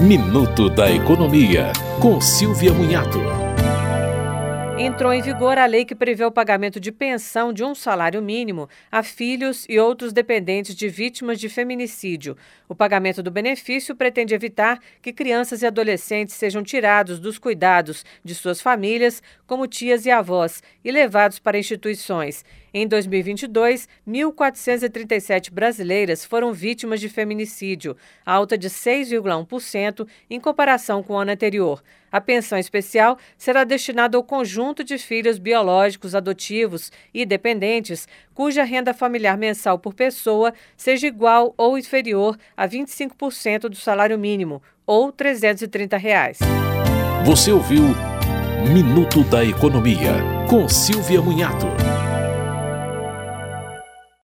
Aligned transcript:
Minuto 0.00 0.70
da 0.70 0.90
Economia, 0.90 1.74
com 2.00 2.22
Silvia 2.22 2.72
Munhato. 2.72 3.18
Entrou 4.78 5.12
em 5.12 5.20
vigor 5.20 5.58
a 5.58 5.66
lei 5.66 5.84
que 5.84 5.94
prevê 5.94 6.24
o 6.24 6.32
pagamento 6.32 6.80
de 6.80 6.90
pensão 6.90 7.52
de 7.52 7.62
um 7.62 7.74
salário 7.74 8.22
mínimo 8.22 8.66
a 8.90 9.02
filhos 9.02 9.66
e 9.68 9.78
outros 9.78 10.10
dependentes 10.10 10.74
de 10.74 10.88
vítimas 10.88 11.38
de 11.38 11.50
feminicídio. 11.50 12.34
O 12.66 12.74
pagamento 12.74 13.22
do 13.22 13.30
benefício 13.30 13.94
pretende 13.94 14.32
evitar 14.32 14.80
que 15.02 15.12
crianças 15.12 15.60
e 15.60 15.66
adolescentes 15.66 16.34
sejam 16.34 16.62
tirados 16.62 17.20
dos 17.20 17.38
cuidados 17.38 18.02
de 18.24 18.34
suas 18.34 18.62
famílias, 18.62 19.22
como 19.46 19.66
tias 19.66 20.06
e 20.06 20.10
avós, 20.10 20.62
e 20.82 20.90
levados 20.90 21.38
para 21.38 21.58
instituições. 21.58 22.42
Em 22.72 22.86
2022, 22.86 23.88
1.437 24.06 25.50
brasileiras 25.50 26.24
foram 26.24 26.52
vítimas 26.52 27.00
de 27.00 27.08
feminicídio, 27.08 27.96
alta 28.24 28.56
de 28.56 28.68
6,1% 28.68 30.06
em 30.28 30.38
comparação 30.38 31.02
com 31.02 31.14
o 31.14 31.18
ano 31.18 31.32
anterior. 31.32 31.82
A 32.12 32.20
pensão 32.20 32.58
especial 32.58 33.18
será 33.36 33.64
destinada 33.64 34.16
ao 34.16 34.24
conjunto 34.24 34.82
de 34.82 34.98
filhos 34.98 35.38
biológicos, 35.38 36.14
adotivos 36.14 36.90
e 37.14 37.24
dependentes 37.24 38.08
cuja 38.34 38.64
renda 38.64 38.92
familiar 38.92 39.36
mensal 39.36 39.78
por 39.78 39.94
pessoa 39.94 40.52
seja 40.76 41.06
igual 41.06 41.54
ou 41.56 41.78
inferior 41.78 42.36
a 42.56 42.68
25% 42.68 43.68
do 43.68 43.76
salário 43.76 44.18
mínimo, 44.18 44.62
ou 44.86 45.12
330 45.12 45.96
reais. 45.96 46.38
Você 47.24 47.52
ouviu 47.52 47.82
Minuto 48.72 49.24
da 49.24 49.44
Economia, 49.44 50.12
com 50.48 50.68
Silvia 50.68 51.20
Munhato. 51.20 51.89